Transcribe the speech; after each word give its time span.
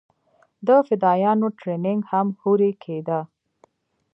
د 0.67 0.69
فدايانو 0.87 1.47
ټرېننگ 1.59 2.01
هم 2.11 2.27
هورې 2.41 2.71
کېده. 2.83 3.19